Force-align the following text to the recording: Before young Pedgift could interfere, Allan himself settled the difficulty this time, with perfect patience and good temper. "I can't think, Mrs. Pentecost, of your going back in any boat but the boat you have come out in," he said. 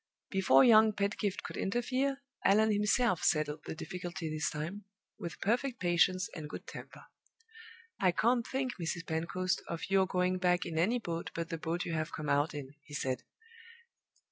Before 0.31 0.63
young 0.63 0.93
Pedgift 0.93 1.43
could 1.43 1.57
interfere, 1.57 2.23
Allan 2.43 2.71
himself 2.71 3.21
settled 3.23 3.65
the 3.65 3.75
difficulty 3.75 4.31
this 4.31 4.49
time, 4.49 4.85
with 5.19 5.39
perfect 5.41 5.79
patience 5.79 6.27
and 6.35 6.49
good 6.49 6.65
temper. 6.65 7.03
"I 7.99 8.11
can't 8.11 8.47
think, 8.47 8.77
Mrs. 8.79 9.05
Pentecost, 9.05 9.61
of 9.67 9.91
your 9.91 10.07
going 10.07 10.39
back 10.39 10.65
in 10.65 10.79
any 10.79 10.97
boat 10.97 11.29
but 11.35 11.49
the 11.49 11.59
boat 11.59 11.85
you 11.85 11.93
have 11.93 12.11
come 12.13 12.29
out 12.29 12.55
in," 12.55 12.73
he 12.83 12.95
said. 12.95 13.21